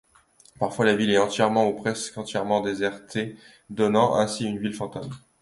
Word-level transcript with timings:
Parfois, 0.57 0.83
la 0.85 0.95
ville 0.95 1.11
est 1.11 1.19
entièrement 1.19 1.67
ou 1.69 1.73
presque 1.75 2.17
entièrement 2.17 2.61
désertée, 2.61 3.37
donnant 3.69 4.15
ainsi 4.15 4.45
une 4.45 4.57
ville 4.57 4.73
fantôme. 4.73 5.11